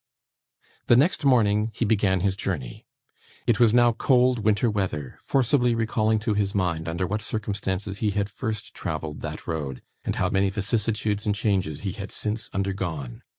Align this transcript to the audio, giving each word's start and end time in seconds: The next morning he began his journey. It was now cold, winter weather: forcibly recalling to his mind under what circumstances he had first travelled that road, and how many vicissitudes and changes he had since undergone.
The 0.87 0.95
next 0.95 1.25
morning 1.25 1.69
he 1.75 1.85
began 1.85 2.21
his 2.21 2.35
journey. 2.35 2.87
It 3.45 3.59
was 3.59 3.71
now 3.71 3.91
cold, 3.91 4.39
winter 4.39 4.67
weather: 4.67 5.19
forcibly 5.21 5.75
recalling 5.75 6.17
to 6.21 6.33
his 6.33 6.55
mind 6.55 6.89
under 6.89 7.05
what 7.05 7.21
circumstances 7.21 7.99
he 7.99 8.09
had 8.09 8.27
first 8.27 8.73
travelled 8.73 9.21
that 9.21 9.45
road, 9.45 9.83
and 10.03 10.15
how 10.15 10.29
many 10.31 10.49
vicissitudes 10.49 11.27
and 11.27 11.35
changes 11.35 11.81
he 11.81 11.91
had 11.91 12.11
since 12.11 12.49
undergone. 12.51 13.21